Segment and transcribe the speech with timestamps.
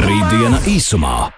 [0.00, 1.28] Rītdiena īsumā.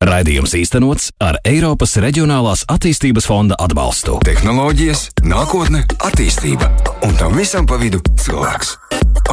[0.00, 4.14] Raidījums īstenots ar Eiropas Reģionālās attīstības fonda atbalstu.
[4.24, 6.70] Tehnoloģijas, nākotne, attīstība
[7.04, 8.70] un tam visam pa vidu cilvēks.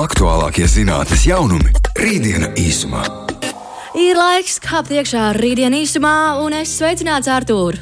[0.01, 1.71] Aktuālākie zinātnīs jaunumi-
[2.03, 3.05] Rītdiena īsumā.
[3.95, 7.79] Ir laiks kāpt iekšā rītdienas īsumā, un es sveicināts Artūru.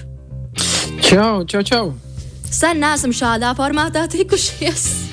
[1.01, 1.93] Čau, čau, čau!
[2.51, 5.12] Sen neesam šādā formātā tikušies.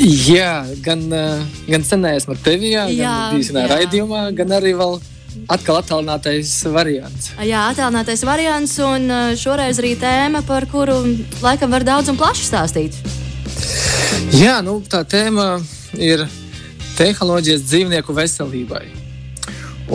[0.00, 3.64] Jā, gan, uh, gan senais ar tevi, jā, Jā, gan jā.
[3.68, 4.94] raidījumā, gan arī vēl
[5.52, 7.30] atkal attālinātais variants.
[7.44, 11.02] Jā, attēlinātais variants, un uh, šoreiz arī tēma, par kuru
[11.44, 12.96] laikam var daudz un plaši stāstīt.
[14.32, 15.58] Jā, nu, tā tēma
[16.00, 16.24] ir
[16.96, 18.86] tehnoloģijas dzīvnieku veselībai.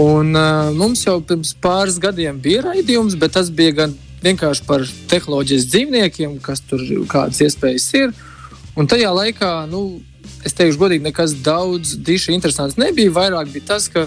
[0.06, 4.86] Un, uh, mums jau pirms pāris gadiem bija raidījums, bet tas bija gan vienkārši par
[5.10, 8.16] tehnoloģijas dzīvniekiem, kas tur kādas iespējas ir.
[8.76, 10.02] Un tajā laikā, nu,
[10.44, 13.14] es teikšu, godīgi, nekas daudz diši interesants nebija.
[13.16, 14.04] Vairāk bija tas, ka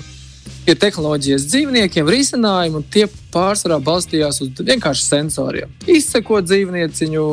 [0.69, 5.73] ir tehnoloģijas dzīvniekiem risinājumi, un tie pārsvarā balstījās uz vienkārši sensoriem.
[5.89, 7.25] Izsekot dzīvnieciņu,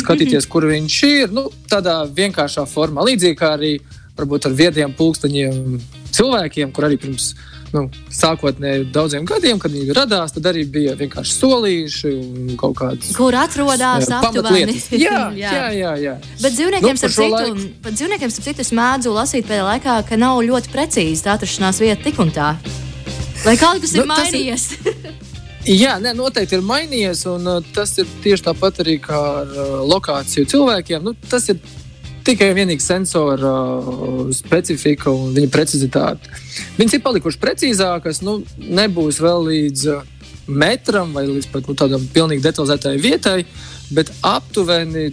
[0.00, 1.34] skatīties, kur viņš ir.
[1.34, 3.04] Nu, tādā vienkāršā formā.
[3.08, 3.74] Līdzīgi kā arī
[4.18, 5.78] varbūt ar viediem pulksteņiem
[6.16, 7.34] cilvēkiem, kur arī pirms
[7.74, 7.82] nu,
[8.14, 13.36] sākotnēji daudziem gadiem, kad viņi radās, tad arī bija vienkārši solīši un kaut kādas Kur
[13.36, 14.74] atrodas jā, aptuveni?
[14.74, 14.88] pamatlietas.
[15.04, 15.92] Jā, jā, jā.
[16.06, 16.14] jā.
[16.42, 20.18] Bet dzīvniekiem, Nu, šo citu, pat dzīvniekiem, starp citu, es mēdzu lasīt pēdējā laikā, ka
[20.20, 22.54] nav ļoti precīzi tā atrašanās vieta tik un tā.
[23.44, 24.68] Vai kaut kas ir Nu, ir- mainījies?
[25.68, 29.72] Jā, ne, noteikti ir mainījies, un uh, tas ir tieši tāpat arī kā ar uh,
[29.90, 31.02] lokāciju cilvēkiem.
[31.04, 31.58] Nu, tas ir
[32.28, 36.30] tikai vienīgi sensora uh, specifika un viņa precizitāte.
[36.76, 40.06] Viņas ir palikušas precīzākas, nu, nebūs vēl līdz uh,
[40.48, 43.42] metram vai līdz pat nu, tādam pilnīgi detalizētai vietai,
[43.94, 45.08] bet aptuveni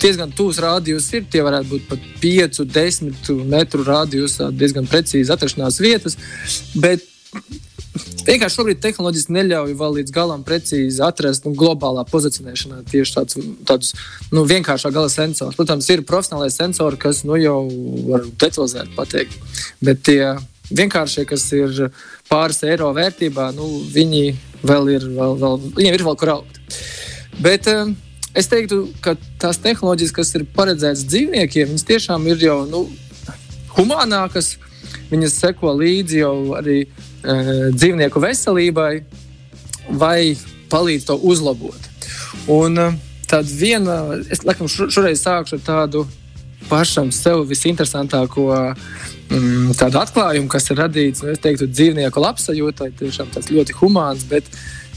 [0.00, 1.26] diezgan tūs rādījus ir.
[1.32, 6.16] Tie varētu būt pat 5, 10 metru rādījusā diezgan precīzi atrašanās vietas.
[6.80, 7.04] Bet
[8.26, 13.94] Vienkārši šobrīd tehnoloģijas neļauj vēl līdz galam precīzi atrast nu, globālā pozicionēšanā tieši tāds, tādus
[14.34, 15.56] nu, vienkāršā gala sensors.
[15.56, 17.64] Protams, ir profesionālai sensori, kas nu, jau
[18.10, 19.36] var detalizēt pateikt.
[19.84, 20.36] Bet tie
[20.70, 21.90] vienkāršie, kas ir
[22.30, 24.24] pāris eiro vērtībā, nu, viņi
[24.68, 26.60] vēl ir, vēl, vēl, viņiem ir vēl kur augt.
[27.40, 27.94] Bet um,
[28.36, 32.84] es teiktu, ka tās tehnoloģijas, kas ir paredzētas dzīvniekiem, viņas tiešām ir jau nu,
[33.78, 34.58] humānākas.
[35.10, 36.84] Viņas seko līdzi jau arī
[37.22, 39.02] dzīvnieku veselībai,
[39.90, 40.36] vai
[40.70, 41.88] palīdz to uzlabot.
[42.50, 42.94] Un uh,
[43.30, 44.00] tad viena,
[44.30, 46.06] es laikam šo- šoreiz sākšu ar tādu
[46.70, 48.46] pašam sev visinteresantāko
[49.30, 52.92] mm, atklājumu, kas ir radīts, nu, teiktu, dzīvnieku labsajūtai.
[53.00, 54.46] Tiešām tas ļoti humāns, bet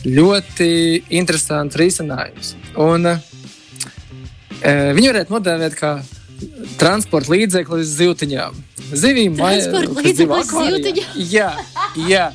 [0.06, 0.69] ļoti
[1.16, 2.56] interesants risinājums.
[2.78, 3.31] Un, uh,
[4.63, 5.95] viņu varētu nodēvēt kā
[6.80, 8.59] transporta līdzekli uz zivtiņām.
[8.94, 11.18] Zivīm Transporta līdzeklis zivtiņām?
[11.31, 11.50] Jā,
[12.09, 12.28] jā.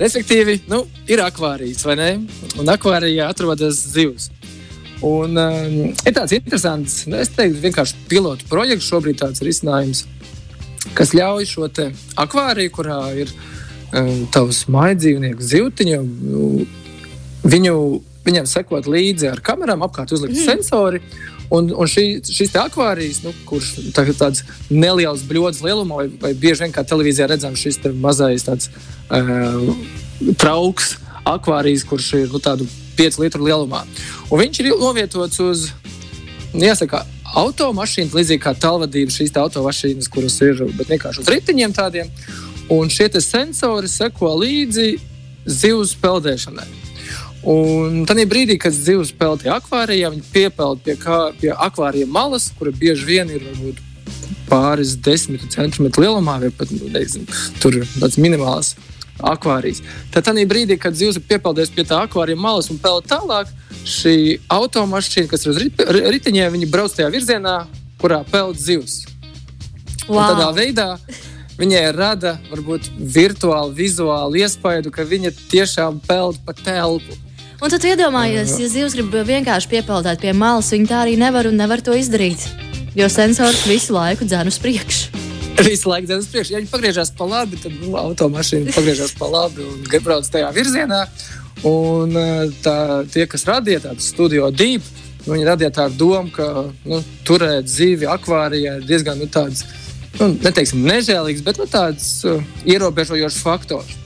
[0.00, 2.10] Respektīvi, nu, ir akvārijas, vai ne?
[2.60, 4.30] Un akvārijā atrodas zivs.
[5.04, 8.88] Un, um, ir tāds interesants, nu, es teiktu, vienkārši pilotu projekts.
[8.88, 10.04] Šobrīd tāds risinājums,
[10.96, 11.90] kas ļauj šo te
[12.20, 16.48] akvāriju, kurā ir um, tavs maidzīvnieku zivtiņu, nu,
[17.48, 17.76] viņu,
[18.28, 20.44] viņam sekot līdzi ar kamerām, apkārt uzlikt mm.
[20.48, 21.00] sensori.
[21.50, 26.62] Un, un šī, šis akvārijas, nu, kurš tā, tāds neliels bļods lielumā, vai, vai bieži
[26.62, 28.70] vien kā televīzijā redzams, šis mazais tāds,
[29.10, 29.72] uh,
[30.38, 30.94] trauks
[31.26, 32.68] akvārijas, kurš ir nu, tādu
[32.98, 33.82] 5 litru lielumā.
[34.30, 35.66] Un viņš ir novietots uz,
[36.52, 37.02] nu, jāsaka,
[37.40, 42.10] automašīnas, līdzīgi kā tālvadības šīs te automašīnas, kuras ir vienkārši uz riteņiem tādiem.
[42.70, 44.92] Un šie sensori seko līdzi
[45.50, 46.79] zivs peldēšanai.
[47.40, 52.50] Un tad brīdī, kad zivs peld tajā akvārijā, viņi piepeld pie, kā, pie akvārija malas,
[52.58, 53.80] kura bieži vien ir varbūt,
[54.50, 57.24] pāris desmit centimetru lielumā, vai pat nu, nezinu,
[57.62, 58.74] tur tāds minimāls
[59.24, 59.80] akvārijas.
[60.12, 63.48] Tad brīdī, kad zivs ir piepeldējis pie tā akvārija malas un peld tālāk,
[63.88, 67.56] šī automašīna, kas ir uz rit- ri- riteņiem, viņi brauc tajā virzienā,
[68.00, 69.06] kurā peld zivs.
[70.08, 70.98] Un tādā veidā
[71.60, 77.16] viņai rada varbūt virtuāli, vizuāli iespēju, ka viņa tiešām peld pa telpu.
[77.60, 81.58] Un tad iedomājies, ja zivs grib vienkārši piepeldēt pie malas, viņa tā arī nevar un
[81.60, 82.46] nevar to izdarīt.
[82.96, 85.20] Jo sensors visu laiku dzēn uz priekšu.
[85.60, 86.54] Visu laiku dzēnas priekšā.
[86.54, 91.02] Ja viņi pagriežās pa labi, tad nu, automašīna pagriežās pa labi un brauc tajā virzienā.
[91.68, 92.76] Un eh, tā,
[93.12, 94.86] tie, kas radīja tādu studio deep,
[95.26, 96.48] nu, viņi radīja tādu domu, ka
[96.88, 99.66] nu, turēt zivi akvārijā ir diezgan nu, tāds,
[100.16, 103.98] nu, neteiksim, nežēlīgs, bet nu, tāds uh, ierobežojošs faktors.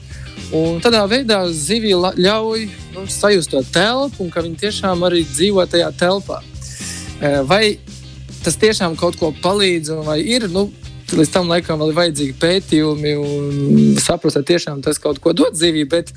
[0.53, 5.23] Un tādā veidā zivija la- ļauj nu, sajust to telpu, un ka viņi tiešām arī
[5.25, 6.41] dzīvo tajā telpā.
[7.21, 7.77] Eh, Vai
[8.43, 10.71] tas tiešām kaut ko palīdz, vai ir, nu,
[11.09, 15.53] līdz tam laikam vēl ir vajadzīgi pētījumi un saprast, vai tiešām tas kaut ko dod
[15.53, 15.89] dzīvībai.
[15.89, 16.11] Bet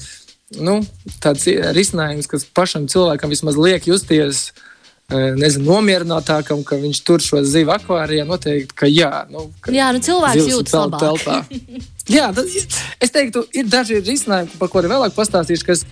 [0.60, 0.80] nu,
[1.20, 1.44] tāds
[1.76, 4.52] risinājums, kas pašam cilvēkam vismaz liek justies.
[5.08, 9.22] Nezinu, nomierinātākam, ka viņš tur šo zivu akvārijā noteikti, ka jā.
[9.32, 11.00] Nu, ka jā, nu cilvēks jūtas labāk.
[11.00, 11.38] Telpā.
[12.18, 12.50] jā, tad,
[13.00, 15.86] es teiktu, ir daži risinājumi, par kuriem vēlāk pastāstīšu, kas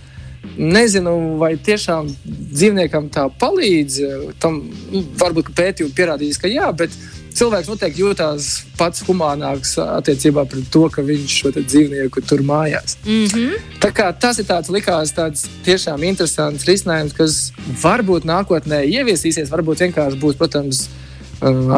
[0.53, 3.97] nezinu, vai tiešām dzīvniekam tā palīdz.
[4.43, 4.61] Tam
[4.93, 6.93] nu, varbūt pētījumi pierādījis, ka jā, bet
[7.37, 12.97] cilvēks noteikti jūtas pats humānāks attiecībā pret to, ka viņš šo dzīvnieku tur mājās.
[13.05, 13.65] Mm -hmm.
[13.83, 17.51] Tā kā tas ir tāds likās tāds tiešām interesants risinājums, kas
[17.83, 20.89] varbūt nākotnē ieviesīsies, varbūt vienkārši būs, protams,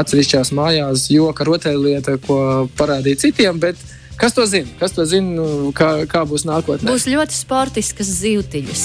[0.01, 3.59] atsevišķās mājās joka rotaļlieta, ko parādīt citiem.
[3.59, 3.75] Bet,
[4.19, 4.67] Kas to zina?
[4.79, 6.91] Kas to zina, nu, kā, kā būs nākotnē?
[6.91, 8.81] Būs ļoti sportiskas zīltiņas.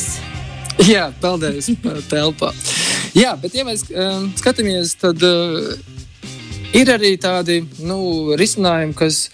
[0.87, 1.73] Jā, peldēs
[2.11, 2.53] telpā.
[3.19, 5.75] Jā, bet, ja mēs um, skatāmies, tad uh,
[6.75, 9.29] Ir arī tādi nu, risinājumi, kas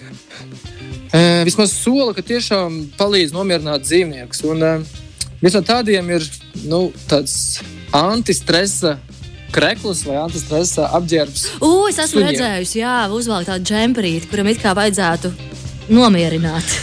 [1.08, 4.42] e, vismaz sola, ka tiešām palīdz nomierināt dzīvniekus.
[4.50, 6.26] Un, e, viens no tādiem ir
[6.68, 7.62] nu, tāds
[7.96, 8.98] antistresa
[9.54, 11.46] krekls vai antistresa apģērbs.
[11.64, 12.28] Ugh, es esmu suņiem.
[12.28, 15.32] redzējusi, jā, uzvelk tādu džemperīti, kuram it kā vajadzētu
[15.96, 16.76] nomierināt.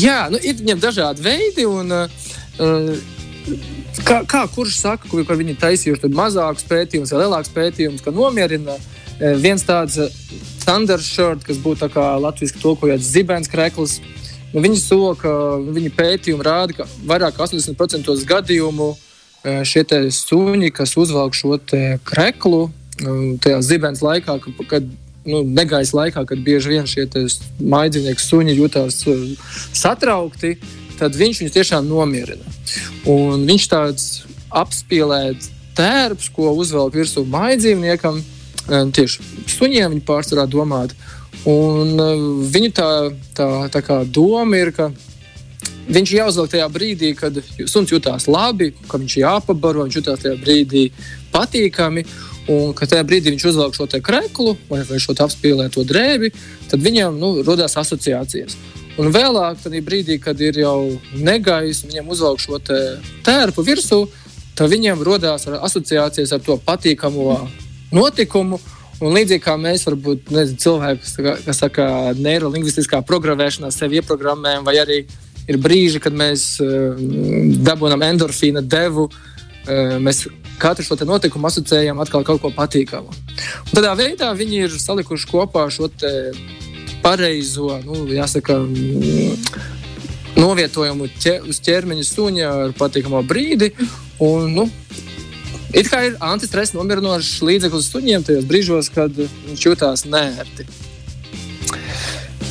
[0.00, 1.68] Jā, nu, ir viņam dažādi veidi.
[1.68, 3.04] Un, uh,
[4.00, 8.90] kā, kā kurš saka, ka, viņi taisījuši mazākus pētījumus vai lielākus pētījumus, ka nomierina uh,
[9.18, 9.98] viens tāds
[10.62, 11.90] standarts shirt, kas būtu
[12.24, 14.00] latviešu tulkojot zibens krekls.
[14.54, 18.92] Nu, viņi sola, ka viņa pētījumi rāda, ka vairāk kā 80% gadījumu
[19.44, 19.82] šie
[20.14, 21.58] suņi, kas uzvelk šo
[22.06, 22.70] kreklu,
[23.42, 24.38] tajā zibens laikā,
[24.70, 24.86] kad
[25.26, 27.08] nu, negaisa laikā, kad bieži vien šie
[27.60, 29.02] maidzīvnieki suņi jūtas
[29.74, 30.54] satraukti,
[30.98, 32.54] tad viņš viņus tiešām nomierina.
[33.10, 34.06] Un viņš tāds
[34.54, 38.22] apspīlēts tērps, ko uzvelk virsū maidzīvniekam,
[38.68, 39.24] tieši
[39.56, 40.96] suņiem viņi pārsvarā domāti.
[41.48, 41.98] Un
[42.48, 42.90] viņu tā,
[43.36, 44.88] tā, tā kā doma ir, ka
[45.92, 47.36] viņš ir jāuzvelk tajā brīdī, kad
[47.68, 50.86] suns jutās labi, ka viņš ir jāpabaro, viņš jutās tajā brīdī
[51.34, 52.06] patīkami.
[52.52, 56.28] Un kad tajā brīdī viņš uzvelk šo kreklu vai, vai šo apspīlēto drēbi,
[56.68, 58.58] tad viņam nu, radās asociācijas.
[59.00, 62.60] Un vēlāk, tad brīdī, kad ir jau negaisa, viņam uzvelk šo
[63.24, 64.04] tērpu virsū,
[64.54, 67.40] tad viņam radās asociācijas ar to patīkamo
[67.94, 68.60] notikumu.
[69.02, 75.00] Un līdzīgi kā mēs, varbūt, nezinu, cilvēks, kas saka, neirolingvistiskā programmēšanā sevi ieprogrammējam, vai arī
[75.50, 76.94] ir brīži, kad mēs uh,
[77.66, 80.24] dabūjam endorfīna devu, uh, mēs
[80.62, 83.10] katru šo notikumu asociējam atkal kaut ko patīkamu.
[83.10, 85.90] Un tādā veidā viņi ir salikuši kopā šo
[87.04, 88.60] pareizo, nu, jāsaka,
[90.38, 93.72] novietojumu ķer, uz ķermeņa suņa ar patīkamu brīdi.
[94.22, 94.68] Un, nu,
[95.74, 100.66] It kā ir antistresa nomierinošs līdzeklis suņiem tajos brīžos, kad viņš jūtas nērti.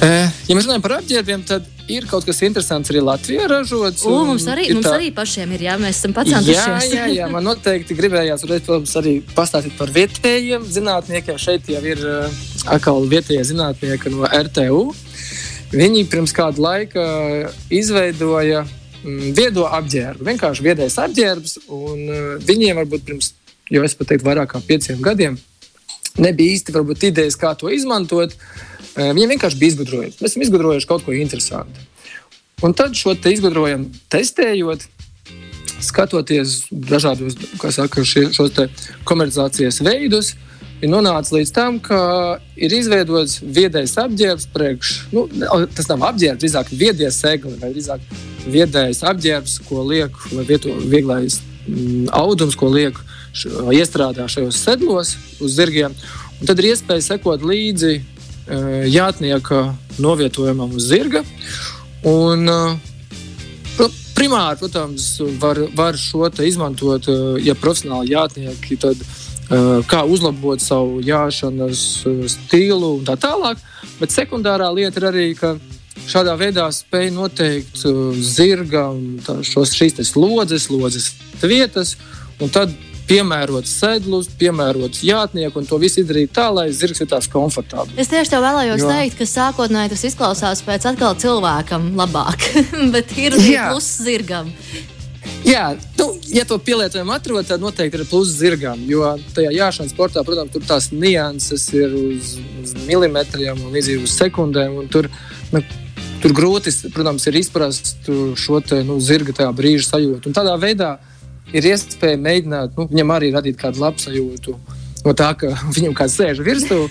[0.04, 0.10] E,
[0.50, 4.04] ja mēs runājam par apģērbiem, tad ir kaut kas interesants arī Latvijā ražots.
[4.10, 4.98] U, mums arī, mums tā...
[4.98, 6.92] arī pašiem ir, jā, mēs esam pacentušies.
[6.92, 11.40] Jā, jā, jā, man noteikti gribējās reiz, protams, arī pastāstīt par vietējiem zinātniekiem.
[11.40, 12.44] Šeit jau ir uh,
[12.76, 14.86] atkal vietējie zinātnieki no RTU.
[15.74, 17.04] Viņi pirms kāda laika
[17.72, 20.26] izveidoja Mm, viedo apģērbu.
[20.28, 23.34] Vienkārši viedais apģērbs, un uh, viņiem varbūt pirms,
[23.72, 25.40] jau es pat teiktu, vairāk kā pieciem gadiem
[26.22, 28.36] nebija īsti varbūt, idejas, kā to izmantot.
[28.94, 30.16] Uh, viņiem vienkārši bija izgudrojumi.
[30.20, 31.88] Mēs esam izgudrojuši kaut ko interesantu.
[32.64, 34.86] Un tad šo te izgudrojumu testējot,
[35.84, 37.36] skatoties dažādos
[37.76, 38.56] saka, šie, šos
[39.08, 40.34] komercializācijas veidus,
[40.82, 42.00] ir nonācis līdz tam, ka
[42.56, 45.26] ir izveidots viedais apģērbs, priekš, nu,
[45.76, 48.04] tas nav apģērbs, drīzāk viedais segli vai drīzāk
[48.48, 53.00] viedais apģērbs, ko liek, vai vieto, vieglais mm, audums, ko liek
[53.32, 55.96] š, iestrādā šajos sedlos uz zirgiem.
[56.42, 59.66] Un tad ir iespēja sekot līdzi uh, jātnieka
[60.04, 61.24] novietojumam uz zirga.
[62.04, 68.78] Un, uh, primāri, protams, var, var šo izmantot, uh, ja profesionāli jātnieki.
[68.84, 69.23] Tad, uh,
[69.90, 71.84] kā uzlabot savu jāšanas
[72.36, 73.62] stilu un tā tālāk.
[74.00, 75.56] Bet sekundārā lieta ir arī, ka
[76.10, 77.84] Šādā veidā spēja noteikt
[78.26, 81.12] zirgam šos, šīs slodzes, slodzes
[81.46, 81.94] vietas,
[82.42, 82.74] un tad
[83.08, 87.98] piemērot sedlus, piemērot jātnieku un to visu izdarīt tā, lai zirgs jutās komfortabli.
[88.00, 88.90] Es tieši tev vēlējos jo.
[88.90, 92.50] teikt, ka sākotnēji tas izklausās pēc atkal cilvēkam labāk,
[92.96, 94.52] bet ir arī pluss zirgam.
[95.48, 98.82] Jā, nu, ja to pielietojumu atrod, tad noteikti ir pluss zirgam.
[98.90, 104.18] Jo tajā jāšanas sportā, protams, tur tās nianses ir uz, uz milimetriem un līdzīgi uz
[104.18, 104.82] sekundēm.
[104.92, 105.08] Tur,
[105.54, 105.64] nu,
[106.24, 110.30] tur grūti, protams, ir izprast šo te, nu, zirga brīža sajūtu.
[110.30, 110.96] Un tādā veidā
[111.56, 114.58] ir iespēja mēģināt nu, viņam arī radīt kādu labu sajūtu.
[115.04, 116.84] no tā, ka viņam kāds sēž virsū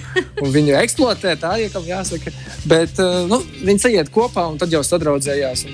[0.43, 1.37] un viņu eksploatē.
[1.41, 2.33] Tā iekam jāsaka.
[2.69, 5.67] Bet uh, nu, viņi sajiet kopā un tad jau sadraudzējās.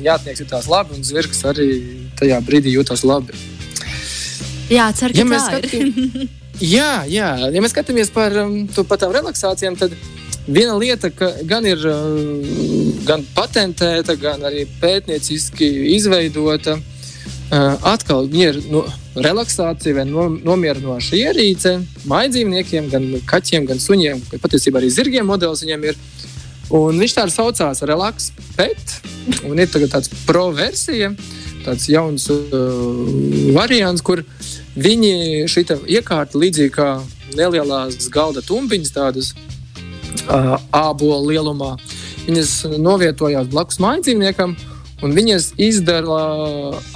[0.00, 1.70] Jātnieks jutās labi un zvirgs arī
[2.20, 3.32] tajā brīdī jutās labi.
[4.70, 5.68] Jā, ceru, ka Ja tā ir.
[5.70, 6.28] skatām-
[6.60, 9.94] Jā, jā, ja mēs skatāmies par, um, to- par tām relaksācijām, tad
[10.46, 12.42] viena lieta, ka gan ir um,
[13.06, 18.84] gan patentēta, gan arī pētnieciski izveidota, uh, atkal ir no,
[19.16, 21.72] relaksācija vai no, nomierinoša ierīce
[22.06, 25.96] maidzīvniekiem, gan kaķiem, gan suņiem, gan patiesībā arī zirgiem modelis viņiem ir.
[26.70, 29.00] Un viņš tā saucās Relax Pet,
[29.48, 31.08] un ir tagad tāds pro versija,
[31.64, 32.40] tāds jauns uh,
[33.56, 34.22] variants, kur
[34.76, 35.64] viņi šī
[35.98, 36.90] iekārta līdzīgi kā
[37.36, 39.32] nelielās galda tumpiņas, tādas
[40.28, 41.76] uh, ābola lielumā,
[42.26, 44.56] viņas novietojās blakus mājdzīvniekam,
[45.04, 46.20] un viņas izdara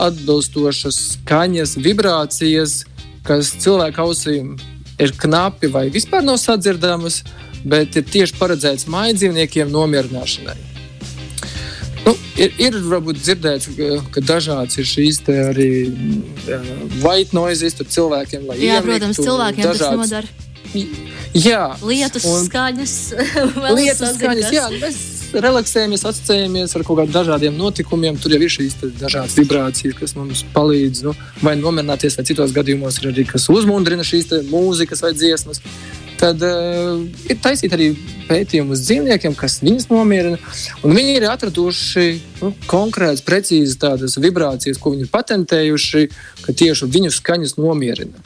[0.02, 2.82] atbilstošas skaņas, vibrācijas,
[3.24, 4.54] kas cilvēka ausīm
[5.00, 7.22] ir knapi vai vispār nav sadzirdamas,
[7.64, 10.73] bet ir tieši paredzēts mājdzīvniekiem nomierināšanai.
[12.04, 15.68] Nu, ir, ir varbūt dzirdēts, ka, ka dažādas ir šīs arī
[17.00, 20.28] white noises cilvēkiem, Jā, iemigtu, protams, cilvēkiem tas dažādas- nodara.
[21.34, 22.94] Jā, Lietus un- skaņas.
[23.94, 24.98] sazina, skaņas, jā, mēs
[25.34, 28.18] relaksējamies, asociējamies ar kaut kādiem dažādiem notikumiem.
[28.22, 33.00] Tur jau ir šīs dažādas vibrācijas, kas mums palīdz nu, vai nomierināties, vai citos gadījumos
[33.02, 35.62] ir arī kas uzmundrina šīs mūzikas vai dziesmas.
[36.24, 37.86] Tad uh, ir taisīti arī
[38.24, 40.38] pētījumi uz dzīvniekiem, kas viņus nomierina.
[40.80, 42.04] Viņi ir atraduši
[42.40, 46.06] nu, konkrētas, precīzas tādas vibrācijas, ko viņi ir patentējuši,
[46.46, 48.24] ka tieši viņu skaņas nomierina.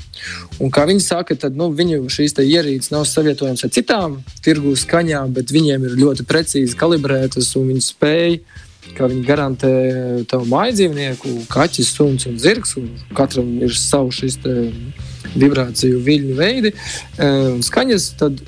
[0.63, 5.35] Un kā viņi saka, tad nu, viņu šīs ierīces nav savietojamas ar citām tirgu skaņām,
[5.35, 8.41] bet viņiem ir ļoti precīzi kalibrētas un viņi spēj.
[8.95, 9.73] Kā viņi garantē
[10.31, 12.79] tavu mājdzīvnieku, kaķis, suns un zirgs.
[12.79, 14.39] Un katram ir savs šis
[15.37, 18.09] vibrāciju viļņu veidi, e, un skaņas.
[18.21, 18.41] Tad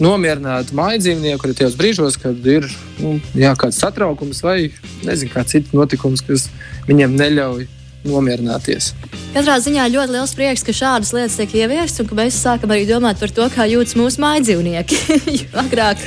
[0.00, 2.64] nomierināt mājdzīvnieku arī tajos brīžos, kad ir
[3.02, 4.70] nu, jā, kāds satraukums vai
[5.04, 6.48] nezinu, kāds cits notikums, kas
[6.88, 7.68] viņiem neļauj
[8.08, 8.94] nomierināties.
[9.34, 12.86] Katrā ziņā ļoti liels prieks, ka šādas lietas tiek ieviestas un ka mēs sākam arī
[12.88, 15.00] domāt par to, kā jūtas mūsu mājdzīvnieki.
[15.40, 16.00] Jo Agrāk,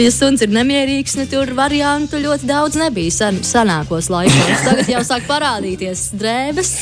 [0.00, 4.66] ja suns ir nemierīgs, nu, tur variantu ļoti daudz nebija sen, senākos laikos.
[4.66, 6.76] Tagad jau sāk parādīties drēbes,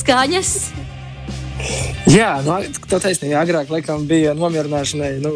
[0.00, 0.54] skaņas.
[2.08, 2.56] Jā, nu,
[2.88, 3.42] tā taisnība.
[3.42, 5.18] Agrāk laikam, bija nomierināšanai.
[5.24, 5.34] Nu,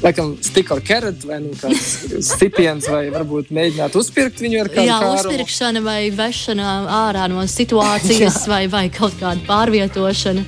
[0.00, 1.50] Laikam, stika ar keratu, vai nu,
[2.30, 5.34] stipiens, vai varbūt mēģināt uzpirkt viņu ar kādu Jā, kārumu.
[5.34, 6.68] uzpirkšana vai vešana
[7.02, 10.46] ārā no situācijas, vai, vai kaut kāda pārvietošana.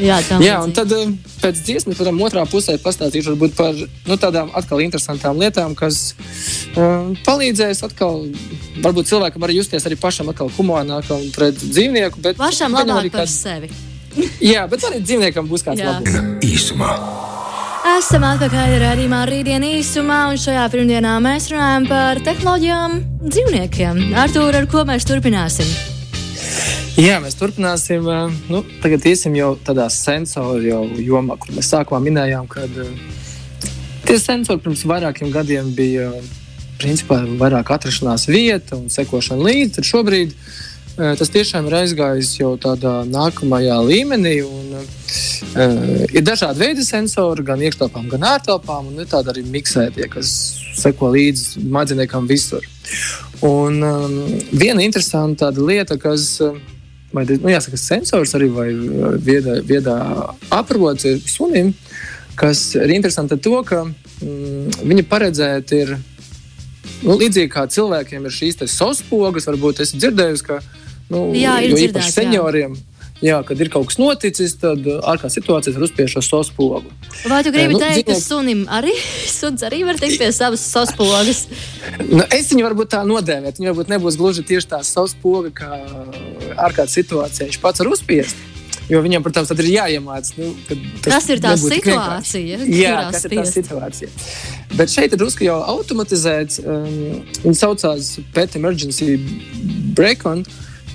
[0.00, 1.08] Jā, Jā, un tad eh,
[1.40, 6.14] pēc dziesmas, protams, otrā pusē pastāstīšu par nu, tādām atkal interesantām lietām, kas
[6.76, 8.26] um, palīdzēs atkal,
[8.84, 12.20] varbūt cilvēkam arī justies arī pašam atkal humanākam pret dzīvnieku.
[12.24, 13.72] Bet, Pašam labāk arī par kāds- sevi.
[14.52, 15.92] Jā, bet arī dzīvniekam būs kāds Jā.
[15.92, 16.40] labums.
[16.46, 16.94] Īsumā
[17.90, 24.00] Esam atpakaļ redzējumā rītdienā īsumā, un šajā pirmdienā mēs runājam par tehnoloģijām dzīvniekiem.
[24.20, 25.68] Artur, ar ko mēs turpināsim?
[27.00, 28.04] Jā, mēs turpināsim.
[28.04, 32.66] eh, Nu, tagad iesim jau tādā sensoru jau jomā, kur mēs sākumā minējām, ka
[34.04, 36.10] tie sensori pirms vairākiem gadiem bija
[36.80, 39.74] principā vairāk atrašanās vieta un sekošana līdzi.
[39.78, 40.69] Tad šobrīd eh,
[41.18, 44.34] tas tiešām ir aizgājis jau tādā nākamajā līmenī.
[44.46, 50.08] Un, uh, ir dažādi veidi sensori, gan iekštelpām, gan ārtelpām, un ir tādi arī miksētie,
[50.12, 50.32] kas
[50.80, 52.66] seko līdzi mājdzīvniekam visur.
[53.46, 54.18] Un um,
[54.52, 56.36] viena interesanta lieta, kas
[57.12, 58.68] vai, nu, jāsaka, sensors arī vai
[59.24, 59.96] viedā, viedā
[60.54, 61.72] aprots ir sunim,
[62.38, 65.94] kas ir interesanti ar to, ka mm, viņi paredzēti ir
[67.04, 70.60] nu, līdzīgi kā cilvēkiem ir šīs saspogas, varbūt esat dzirdējusi, ka
[71.10, 72.16] nu, Jā, ir dzirdēts, īpaši jā.
[72.22, 72.78] senioriem.
[73.20, 76.88] Jā, kad ir kaut kas noticis, tad ārkārtas situācijas var uzspiež šo saspogu.
[77.28, 78.94] Vai tu gribi nu, teikt, ka dzīvnieki- sunim arī,
[79.40, 81.42] suns arī var tikt pie savas saspogas?
[82.08, 83.58] Nu, es viņu varbūt tā nodēvēju.
[83.60, 85.68] Viņa varbūt nebūs gluži tieši tā savs poga, kā
[86.56, 88.40] ārkārtas situācijā viņš pats var uzspiest.
[88.90, 90.32] Jo viņam, protams, ir jāiemācās.
[90.40, 90.48] Nu,
[91.04, 92.64] tas Kas ir tā situācija.
[92.72, 94.08] Jā, kas ir tā situācija.
[94.80, 96.58] Bet šeit ir drusku jau automatizēts.
[96.64, 99.14] Um, viņi saucās Pet Emergency
[99.94, 100.42] Break-on,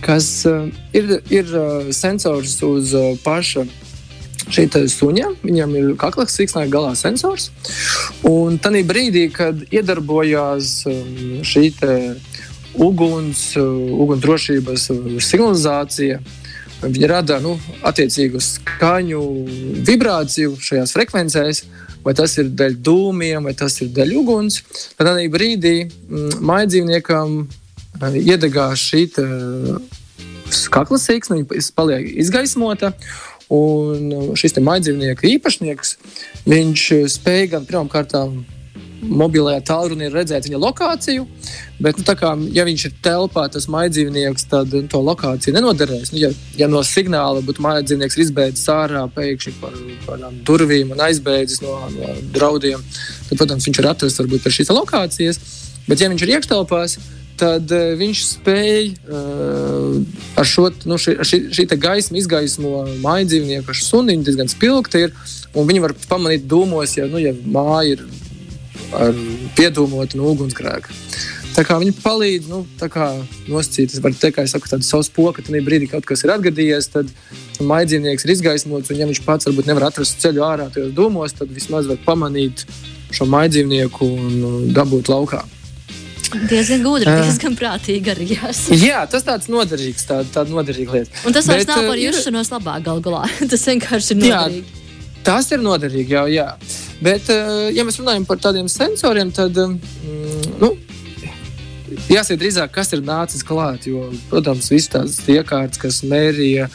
[0.05, 3.65] kas uh, ir, ir uh, sensors uz uh, paša
[4.45, 7.49] šī suņa, viņam ir kakls, siksnā galā sensors.
[8.29, 10.83] Un tajā brīdī, kad iedarbojās
[11.49, 11.63] šī
[12.77, 14.85] uguns, ugunsdrošības
[15.25, 16.19] signalizācija,
[16.83, 17.55] viņi rada nu,
[17.89, 19.23] attiecīgu skaņu
[19.87, 21.65] vibrāciju šajās frekvencēs.
[22.05, 24.59] Vai tas ir dēļ dūmiem, vai tas ir dēļ uguns.
[24.93, 27.64] Tad brīdī mm, maidzīvniekam uh,
[28.21, 29.25] iedegās šī te,
[30.73, 32.93] kakla siksna, viņa paliek izgaismota.
[33.53, 35.91] Un šis maģinieku īpašnieks,
[36.49, 38.15] viņš spēja gan pirmkārt
[39.05, 41.25] mobilajā tālrunī redzēt viņa lokāciju,
[41.83, 46.13] bet, nu, kā, ja viņš ir telpā, tas maģinieks, tad nu, to lokāciju nenoderēs.
[46.13, 49.75] Nu, ja, ja no signāla būtu maģinieks izbēdzis ārā pēkšņi par,
[50.07, 52.81] par durvīm un aizbēdzis no, no draudiem,
[53.29, 55.41] tad, protams, viņš ir atrasts varbūt pie šīs lokācijas.
[55.85, 56.97] Bet, ja viņš ir iekštelpās,
[57.39, 59.97] tad uh, viņš spēja uh,
[60.39, 65.15] ar šo nu, šī, šī, gaismu izgaismo māju dzīvnieku, ar suniņu diezgan spilgti ir.
[65.55, 68.05] Viņi var pamanīt dūmos, ja, nu, ja māja ir
[69.55, 70.93] piedūmota no ugunsgrēka.
[71.55, 72.65] Tā kā viņi palīdz nu,
[73.47, 76.89] nosacīt, es varu teikt, ka saku, tādu savu spoku, tad brīdī kaut kas ir atgadījies,
[76.91, 77.11] tad
[77.63, 81.53] maģinieku ir izgaismots, un ja viņš pats varbūt nevar atrast ceļu ārā tajos dūmos, tad
[81.55, 82.65] vismaz var pamanīt
[83.15, 85.45] šo maģinieku un dabūt laukā.
[86.49, 88.79] Diezgan gudri, uh, diezgan prātīgi arī jāsaka.
[88.79, 91.21] Jā, tas tāds noderīgs, tāda, tāda noderīga lieta.
[91.27, 93.25] Un tas vairs nav par jušanos labāk gal galā.
[93.51, 94.63] tas vienkārši ir noderīgi.
[94.63, 96.49] Jā, tas ir noderīgi, jau, jā.
[97.05, 97.29] Bet,
[97.75, 100.71] ja mēs runājam par tādiem sensoriem, tad, mm, nu,
[102.09, 103.87] jāsaka drīzāk, kas ir nācis klāt.
[103.89, 106.69] Jo, protams, visas tās iekārtas, kas mērīja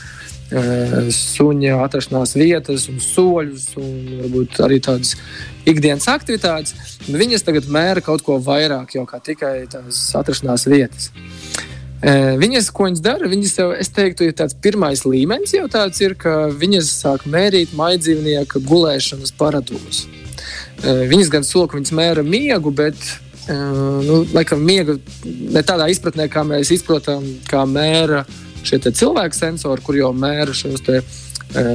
[1.14, 3.92] suņa atrašanās vietas un soļus, un
[4.24, 5.14] varbūt arī tādas
[5.68, 6.74] ikdienas aktivitātes,
[7.08, 11.10] viņas tagad mēra kaut ko vairāk jau tikai tās atrašanās vietas.
[12.00, 16.14] Viņas, ko viņas dara, viņas jau, es teiktu, ir tāds pirmais līmenis, jau tāds ir,
[16.16, 20.06] ka viņas sāk mērīt maidzīvnieka gulēšanas paradumus.
[20.80, 22.96] Viņas gan sola, ka viņas mēra miegu, bet
[23.50, 28.24] nu, laikam miega ne tādā izpratnē, kā mēs izprotam, kā mēra
[28.64, 31.29] šie cilvēku sensori, kur jau mēra šos te, uh,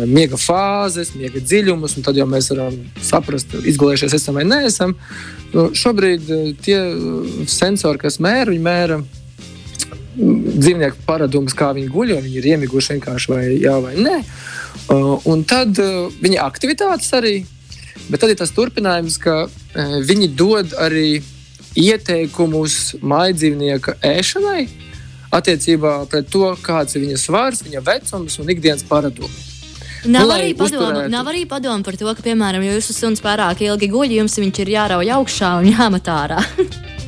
[0.08, 4.96] miega fāzes, miega dziļumus, un tad jau mēs varam saprast, izgulējušies esam vai neesam.
[5.51, 6.29] Nu, šobrīd
[6.63, 6.79] tie
[7.51, 9.01] sensori, kas mēra, viņi mēra
[10.15, 14.15] dzīvnieku paradumus, kā viņi guļ, vai viņi ir iemiguši vienkārši vai jā vai nē.
[15.27, 15.79] Un tad
[16.22, 17.38] viņa aktivitātes arī.
[18.08, 21.22] Bet tad ir tas turpinājums, ka viņi dod arī
[21.75, 24.67] ieteikumus mājdzīvnieka ēšanai,
[25.36, 29.54] attiecībā pret to, kāds ir viņa svars, viņa vecums un ikdienas paradumi.
[30.11, 33.89] Nav, arī padoma, nav arī padoma par to, ka, piemēram, ja jūsu suns pārāk ilgi
[33.91, 36.41] guļ, jums viņš ir jārauj augšā un jāmet ārā.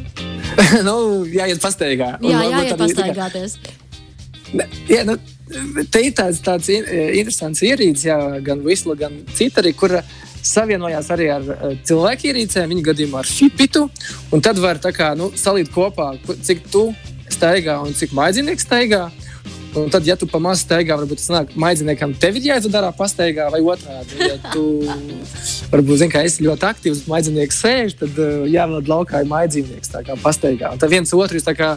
[0.87, 0.97] nu,
[1.29, 2.13] jāiet pastaigā.
[2.25, 3.57] Jā, jāiet pastaigāties.
[4.55, 5.17] Ne, jā, nu,
[5.91, 8.07] te ir tāds, tāds interesants ierīcis,
[8.45, 10.01] gan Visla, gan cita arī, kura
[10.47, 11.47] savienojās arī ar
[11.87, 13.87] cilvēku ierīcēm, viņa gadījumā ar Fipitu.
[14.31, 16.87] Un tad var kā, nu, salīt kopā, cik tu
[17.31, 19.07] staigā un cik maidzinieks staigā.
[19.77, 23.49] Un tad, ja tu pa mazu staigā, varbūt tas nāk maidziniekam, tev ir jāizdara pastaigā
[23.53, 24.17] vai otrādi.
[24.21, 24.63] Ja tu
[25.73, 29.93] varbūt zini, ka esi ļoti aktīvs, bet maidzinieks sēž, tad uh, jāvada laukā ir maidzinieks
[29.93, 30.73] tā kā pastaigā.
[30.73, 31.75] Un tad viens otru tā kā.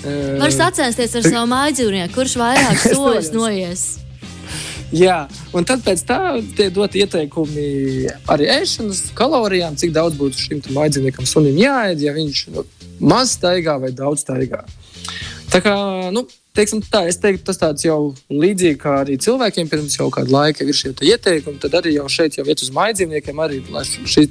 [0.00, 3.88] Uh, Var sacensties ar savu mājdzīvnieku, kurš vairāk soļus noies.
[4.90, 10.62] Jā, un tad pēc tam tiek dot ieteikumi arī ēšanas kalorijām, cik daudz būtu šim
[10.74, 12.66] maidziniekam sunim jāēd, ja viņš nu,
[12.98, 14.64] maz staigā vai daudz staigā.
[15.50, 15.76] Tā kā,
[16.14, 16.24] nu,
[16.56, 17.98] teiksim, tā, es teiktu, tas tāds jau
[18.32, 21.60] līdzīgi kā arī cilvēkiem pirms jau kāda laika ir šie ieteikumi.
[21.62, 24.26] Tad arī jau šeit jau iet uz maidzīvniekiem, arī lai šī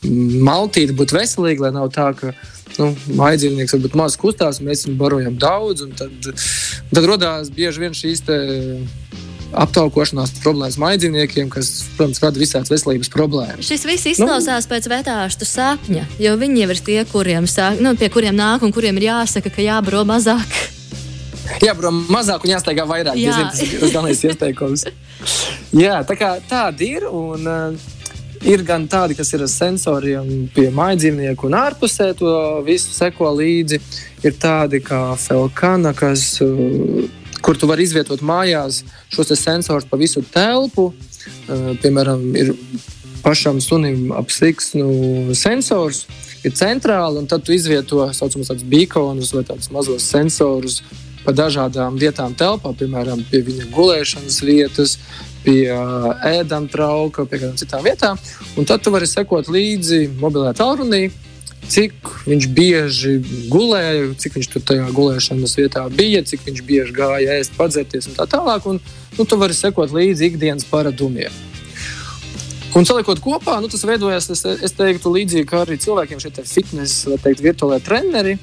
[0.00, 2.32] maltīte būtu veselīga, lai nav tā, ka
[2.78, 5.84] nu, maidzīvnieks varbūt maz kustās, mēs viņu barojam daudz.
[5.98, 6.30] Tad,
[6.92, 8.24] tad radās bieži vien šīs
[9.50, 13.66] aptaukošanās problēmas maidzīvniekiem, kas, protams, rada visādas veselības problēmas.
[13.66, 17.96] Šis viss izklausās nu, pēc vetāšu sapņa, jo viņi jau ir tie, kuriem, sāk, nu,
[17.98, 20.69] pie kuriem nāk un kuriem ir jāsaka, ka jābaro mazāk.
[21.66, 23.18] Jābaro mazāk un jāsteigā vairāk.
[23.20, 23.36] Jā.
[23.50, 24.86] Tas ir galvenais ieteikums.
[25.84, 27.08] Jā, tā kā tāda ir.
[27.10, 27.96] Un, uh,
[28.40, 32.30] Ir gan tādi, kas ir ar sensoriem pie mājdzīvnieku un ārpusē to
[32.64, 33.76] visu seko līdzi.
[34.24, 37.02] Ir tādi kā Falkana, kas uh,
[37.44, 38.80] kur tu vari izvietot mājās
[39.12, 40.88] šos sensorus pa visu telpu.
[41.50, 42.54] Uh, piemēram, ir
[43.20, 46.06] pašam sunim apsiksnu sensors,
[46.40, 50.80] ir centrāli, un tad tu izvieto tā saucamus beakonus vai tādus mazus sensorus
[51.24, 54.98] pa dažādām vietām telpā, piemēram, pie viņa gulēšanas vietas,
[55.44, 58.20] pie uh, ēdama trauka, pie kādām citām vietām.
[58.60, 61.08] Un tad tu vari sekot līdzi mobilajā tālrunī
[61.70, 63.12] cik viņš bieži
[63.50, 68.16] gulēja, cik viņš tur tajā gulēšanas vietā bija, cik viņš bieži gāja ēst, padzerties un
[68.18, 68.66] tā tālāk.
[68.70, 68.80] Un,
[69.18, 71.34] nu, tu vari sekot līdzi ikdienas paradumiem.
[72.78, 77.00] Un saliekot kopā, nu, tas veidojas, es, es teiktu, līdzīgi kā arī cilvēkiem šie fitnes,
[77.10, 78.36] vai teikt, virtuālai treneri,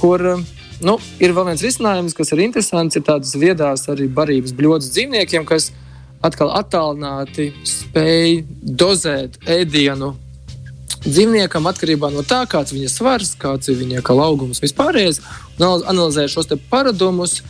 [0.00, 0.24] kur
[0.82, 5.46] nu, ir vēl viens risinājums, kas ir interesants, ir tādas viedās arī barības bļodas dzīvniekiem,
[5.46, 5.70] kas
[6.24, 10.14] atkal attālināti spēj dozēt ēdienu
[11.04, 15.20] dzīvniekam atkarībā no tā, kāds ir viņa svars, kāds ir viņa augums vispārējais,
[15.58, 17.42] un analizē šos paradumus.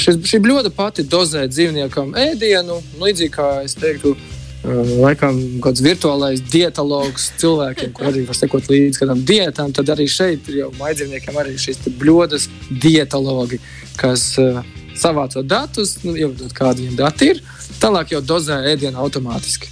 [0.00, 4.14] Šis, šī bluda pati dozē dzīvniekam ēdienu, līdzīgi kā es teiktu,
[4.64, 10.48] laikam kāds virtuālais dietologs cilvēkiem, kur arī var sekot līdzi kādām diētām, tad arī šeit
[10.48, 13.60] ir jau maidzīvniekiem arī šīs bludas dietologi,
[14.00, 14.62] kas uh,
[14.96, 17.42] savācot datus, nu, ievadot kādi viņiem dati ir,
[17.82, 19.70] tālāk jau dozē ēdienu automātiski.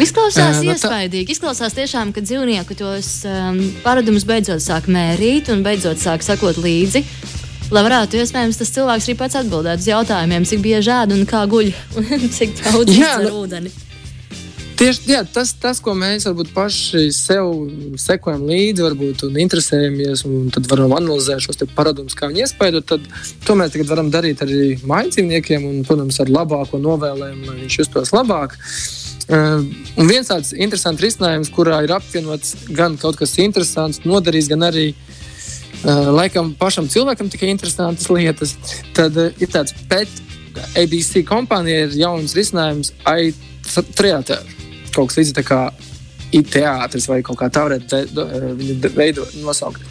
[0.00, 1.28] Izklausās uh, iespaidīgi.
[1.28, 1.36] Tā...
[1.36, 7.04] Izklausās tiešām, ka dzīvnieku tos um, paradumus beidzot sāk mērīt un beidzot sāk sakot līdzi.
[7.72, 11.44] Lai varētu, iespējams, tas cilvēks arī pats atbildēt uz jautājumiem, cik bieži ēd un kā
[11.48, 13.72] guļ un cik daudz ar nu, ūdeni.
[14.74, 17.52] Tieši jā, tas, tas, ko mēs varbūt paši sev
[18.00, 23.06] sekojam līdzi, varbūt un interesējamies, un tad varam analizēt šos paradumus, kā viņi iespaidot, tad
[23.46, 28.12] to mēs tagad varam darīt arī mājdzīvniekiem, un, protams, ar labāko novēlējumu, lai viņš justos
[28.16, 28.58] labāk.
[29.24, 29.62] Uh,
[29.96, 34.90] un viens tāds interesants risinājums, kurā ir apvienots gan kaut kas interesants, noderīgs, gan arī
[34.90, 35.23] uh,
[35.84, 38.54] laikam pašam cilvēkam tikai interesantas lietas,
[38.96, 40.20] tad uh, ir tāds pēc
[40.80, 44.44] ABC kompānija ir jauns risinājums iTheater.
[44.94, 45.60] Kaut kas līdzīgs kā
[46.34, 48.04] iTeātris vai kaut kā tā varētu
[48.58, 49.82] viņu veidot, nosaukt.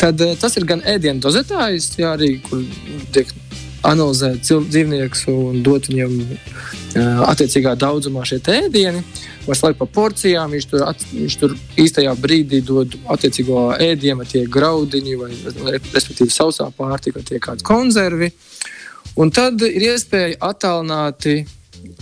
[0.00, 2.62] Tad tas ir gan ēdienu dozētājs, arī kur
[3.14, 3.30] tiek
[3.86, 9.02] analizēt dzīvniekus un dot viņam uh, attiecīgā daudzumā šie ēdieni.
[9.46, 14.44] Vai slēgt pa porcijām, viņš tur, at, viņš tur īstajā brīdī dod attiecīgo ēdienu, tie
[14.46, 15.30] graudiņi, vai
[15.94, 18.30] respektīvi sausā pārtika, tie kādi konservi.
[19.20, 21.40] Un tad ir iespēja attālināti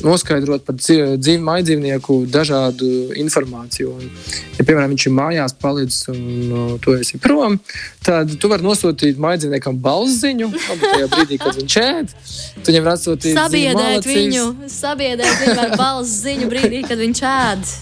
[0.05, 2.89] noskaidrot par dzīvu maidzīvnieku dažādu
[3.19, 3.95] informāciju.
[3.97, 4.11] Un,
[4.57, 7.59] ja, piemēram, viņš ir mājās palicis un no, tu esi prom,
[8.05, 10.51] tad tu vari nosūtīt maidzīvniekam balziņu.
[10.85, 12.15] Tajā brīdī, kad viņš ēd,
[12.63, 17.75] tu viņam var atsūtīt sabiedēt viņu, sabiedēt viņu ar balziņu brīdī, kad viņš ēd.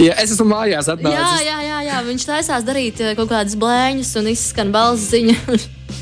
[0.00, 1.44] Ja es esmu mājās, atnācis.
[1.44, 5.36] Jā, jā, jā, jā, viņš taisās darīt eh, kaut kādas blēņas un izskan balziņa.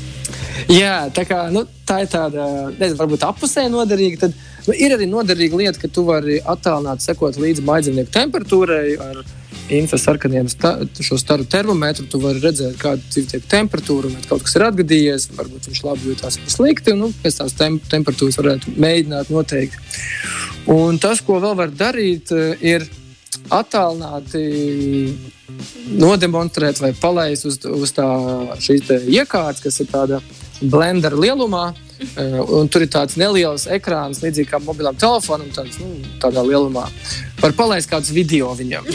[0.69, 4.25] jā, tā, kā, nu, tā ir tāda, nezinu, varbūt apusē noderīga.
[4.25, 8.83] Tad, Nu, ir arī noderīga lieta, ka tu vari attālināt, sekot līdzi maidzīvnieku temperatūrai.
[9.01, 9.21] Ar
[9.71, 14.11] infrasarkaniem sta, staru termometru tu vari redzēt, kāda ir temperatūra.
[14.11, 16.95] Un, kaut kas ir atgadījies, varbūt viņš labi vai slikti.
[16.97, 19.79] Nu, pēc tās tem temperatūras varētu mēģināt noteikt.
[20.69, 22.85] Un tas, ko vēl var darīt, ir
[23.51, 24.43] attālināti
[25.97, 28.05] nodemonstrēt vai palaist uz, uz tā,
[28.61, 30.21] šīs iekārtas, kas ir tāda
[30.61, 31.71] blendera lielumā.
[32.17, 36.87] Uh, tur ir tāds neliels ekrāns, līdzīgi kā mobilam telefonam, tāds, nu, tādā lielumā.
[37.41, 38.87] Var palaist kādus video viņam.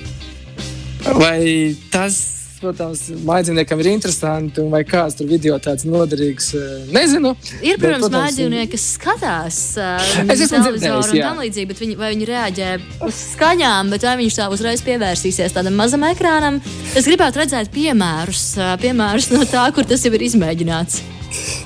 [1.20, 7.34] Vai tas, protams, mājdzīvniekam ir interesanti, vai kāds tur video tāds noderīgs, eh, nezinu.
[7.60, 12.28] Ir, bet, protams, mājdzīvnieki, kas skatās uh, televizoru un tam līdzīgi, bet viņi, vai viņi
[12.30, 12.72] reaģē
[13.06, 16.60] uz skaņām, bet vai viņš tā uzreiz pievērsīsies tādam mazam ekrānam.
[16.96, 21.19] Es gribētu redzēt piemērus, piemērus no tā, kur tas jau ir izmēģināts.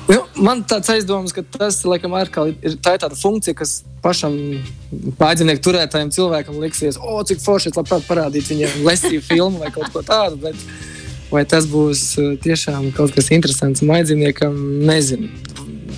[0.08, 2.30] Nu, man tāds aizdoms, ka tas laikam, ir
[2.84, 4.34] tā ir tāda funkcija, kas pašam
[5.20, 9.88] mājdzīvnieku turētājam cilvēkam liksies, o, cik forši es labprāt parādītu viņam lesīju filmu vai kaut
[9.94, 10.40] ko tādu.
[10.44, 10.60] Bet
[11.32, 15.32] vai tas būs uh, tiešām kaut kas interesants mājdzīvniekam, nezinu.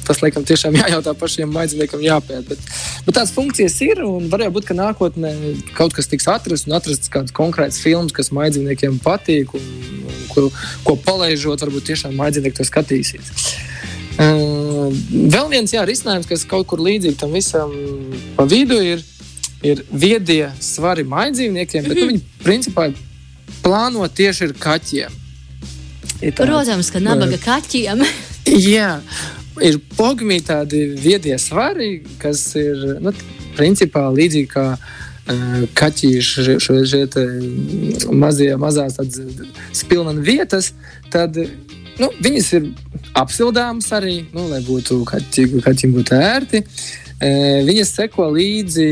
[0.07, 2.45] Tas, laikam, tiešām jājautā pašiem mājdzīvniekiem, jāpēta.
[2.51, 2.75] Bet,
[3.07, 5.33] bet tādas funkcijas ir, un varētu būt, ka nākotnē
[5.79, 9.66] kaut kas tiks atrasts un atrasts kāds konkrēts filmas, kas mājdzīvniekiem patīk, un,
[10.07, 10.49] un ko,
[10.87, 13.35] ko palaižot, varbūt tiešām mājdzīvnieki to skatīsies.
[14.16, 17.75] Uh, vēl viens jā, risinājums, kas kaut kur līdzīgi tam visam
[18.38, 19.03] pa vidu ir,
[19.66, 22.88] ir viedie svari maidzīvniekiem, bet nu, viņi principā
[23.64, 25.19] plāno tieši ar kaķiem.
[26.38, 28.05] Protams, ka nabaga kaķiem.
[28.73, 28.95] jā,
[29.64, 33.12] ir pogmi tādi viedie svari, kas ir nu,
[33.57, 37.07] principā līdzīgi kā uh, kaķīši, šie
[38.12, 39.01] mazie, mazās
[39.75, 40.75] spilvena vietas.
[41.11, 41.38] Tad
[41.97, 42.69] Nu, viņas ir
[43.16, 46.61] apsildāmas arī, nu, lai būtu kaķim būtu ērti.
[47.16, 47.29] E,
[47.64, 48.88] viņas seko līdzi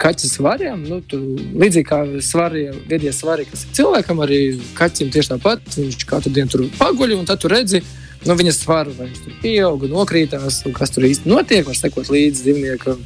[0.00, 0.86] kaķa svariem.
[0.88, 1.20] Nu, tur,
[1.60, 4.40] līdzīgi kā svarie, viedie svari, kas ir cilvēkam, arī
[4.78, 5.68] kaķim tieši tāpat.
[5.76, 7.82] Viņš katru dienu tur paguļ, un tad tu redzi
[8.26, 11.66] nu, viņa svaru, vai viņš tur pieaug, nokrītās, un kas tur īsti notiek.
[11.66, 12.96] Var sekot līdzi dzīvnieku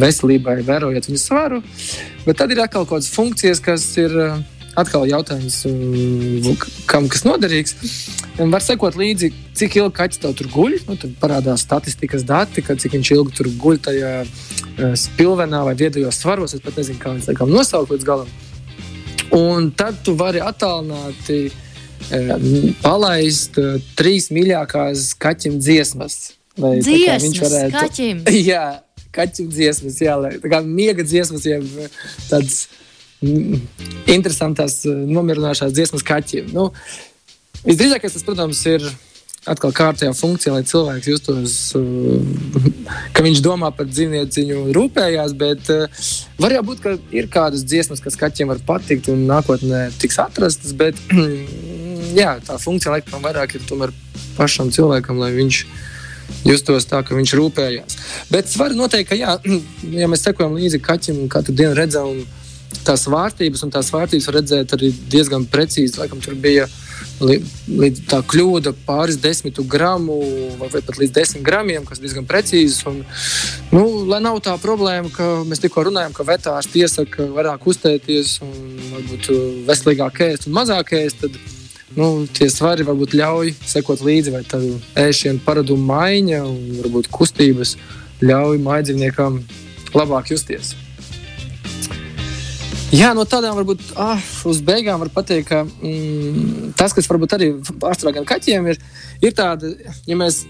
[0.00, 1.62] veselībai, vērojot viņa svaru.
[2.24, 4.14] Bet tad ir atkal kaut kādas funkcijas, kas ir
[4.78, 6.54] atkal jautājums, um,
[6.90, 7.76] kam kas noderīgs.
[8.38, 10.78] Var sekot līdzi, cik ilgi kaķis tev tur guļ.
[10.88, 15.76] Nu, tad parādās statistikas dati, kad, cik viņš ilgi tur guļ tajā uh, spilvenā vai
[15.78, 16.56] viedajos svaros.
[16.56, 18.32] Es pat nezinu, kā laikam nosaukt līdz galam.
[19.34, 21.48] Un tad tu vari attālināti
[22.82, 26.34] palaist uh, trīs mīļākās kaķim dziesmas.
[26.60, 27.76] Lai, dziesmas viņš varētu.
[27.78, 28.22] Kaķim.
[28.52, 28.66] Jā,
[29.14, 31.66] kaķim dziesmas, jā, lai, tā kā miega dziesmas, jeb
[32.28, 32.64] tādas
[34.10, 36.52] interesantās, eh, nomierinošās dziesmas kaķiem.
[36.54, 36.68] Nu,
[37.64, 38.84] visdrīzākais tas, protams, ir
[39.48, 41.54] atkal kārtējā funkcijā, lai cilvēks justos,
[43.12, 45.34] ka viņš domā par dzīvnieciņu, rūpējās.
[45.40, 45.68] Bet
[46.40, 50.72] var jau būt, ka ir kādas dziesmas, kas kaķiem var patikt un nākotnē tiks atrastas.
[50.76, 51.00] Bet
[52.14, 53.92] jā, tā funkcija laikam vairāk ir tomēr
[54.38, 55.64] pašam cilvēkam, lai viņš
[56.48, 57.98] justos tā, ka viņš rūpējās.
[58.32, 59.36] Bet svarīgi noteikti, ka, jā,
[60.00, 62.24] ja mēs sekojam līdzi kaķim, katru dienu redzam
[62.84, 66.00] tās vārtības, un tās vārtības var redzēt arī diezgan precīzi.
[66.00, 66.66] Laikam tur bija
[67.20, 70.16] līdz tā kļūda pāris desmitu gramu
[70.58, 72.82] vai, vai pat līdz desmit gramiem, kas diezgan precīzs.
[72.90, 73.02] Un,
[73.72, 78.56] nu, lai nav tā problēma, ka mēs tikko runājam, ka vetārs iesaka vairāk uztēties un
[78.94, 79.30] varbūt
[79.68, 81.22] veselīgāk ēst un mazāk ēst.
[81.22, 81.38] Tad,
[81.98, 84.60] nu, tie svari varbūt ļauj sekot līdzi, vai tā
[85.00, 87.76] ēšana paradumu maiņa un varbūt kustības
[88.24, 89.42] ļauj mājdzīvniekam
[89.94, 90.74] labāk justies.
[92.94, 97.48] Jā, no tādām varbūt ah, uz beigām var pateikt, ka mm, tas, kas varbūt arī
[97.82, 98.78] pārsvarā gan kaķiem ir,
[99.24, 99.72] ir tāda,
[100.06, 100.44] ja mēs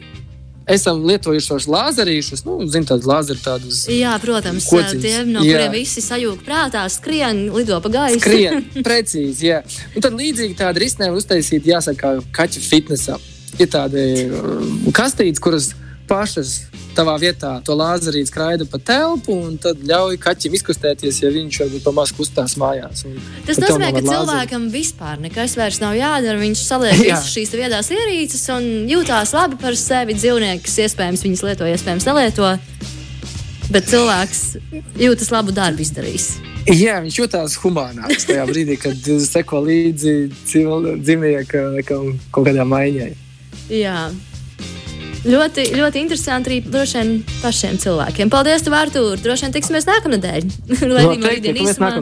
[0.70, 3.85] esam lietojuši šos lāzerīšus, nu, zinām, tādas lāzeri tādus.
[3.92, 5.03] Jā, protams, kociņus.
[5.05, 5.57] tiem, no jā.
[5.57, 8.22] kuriem visi sajūta prātā, skrien, lido pa gaisu.
[8.22, 9.61] Skrien, precīzi, jā.
[9.94, 13.20] Un tad līdzīgi tāda risinājuma uztaisīt, jāsaka, kaķu fitnesā.
[13.61, 15.70] Ir tādi uh, kastītes, kuras
[16.09, 16.55] pašas
[16.95, 21.85] tavā vietā to lāzerīti skraida pa telpu un tad ļauj kaķim izkustēties, ja viņš varbūt
[21.87, 23.05] pamaz kustās mājās.
[23.49, 26.38] Tas nozīmē, ka cilvēkam vispār nekas vairs nav jādara.
[26.43, 30.17] Viņš saliek visas šīs viedās ierīces un jūtās labi par sevi.
[30.19, 32.55] Dzīvnieks iespējams viņas lieto, iespējams nelieto.
[33.73, 34.43] Bet cilvēks
[35.01, 36.29] jūtas labu darbu izdarījis.
[36.64, 40.14] Jā, viņš jutās humānāks tajā brīdī, kad seko līdzi
[40.49, 43.11] dzīvnieka kaut kādai maiņai.
[43.73, 43.99] Jā,
[45.25, 48.29] Ļoti, ļoti interesanti arī droši vien pašiem cilvēkiem.
[48.33, 49.17] Paldies, tev, Artur!
[49.25, 50.49] Droši vien tiksimies nākamnedēļ.
[50.93, 51.93] Lai arī rītdien īsumā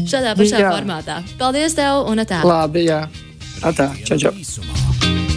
[0.00, 0.70] šādā pašā jā.
[0.72, 1.18] formātā.
[1.40, 2.40] Paldies tev un atā!
[2.48, 3.02] Labi, jā.
[3.68, 4.32] Atā, čau, čau.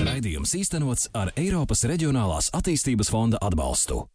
[0.08, 4.06] Raidījums īstenots ar Eiropas Reģionālās attīstības fonda atbalstu.